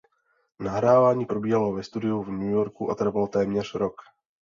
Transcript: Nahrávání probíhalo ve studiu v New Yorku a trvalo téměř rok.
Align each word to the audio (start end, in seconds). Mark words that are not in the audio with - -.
Nahrávání 0.59 1.25
probíhalo 1.25 1.73
ve 1.73 1.83
studiu 1.83 2.23
v 2.23 2.29
New 2.31 2.49
Yorku 2.51 2.91
a 2.91 2.95
trvalo 2.95 3.27
téměř 3.27 3.73
rok. 3.75 3.95